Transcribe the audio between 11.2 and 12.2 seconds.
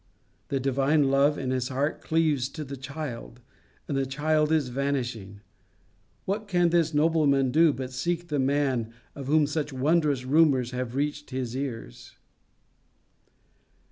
his ears?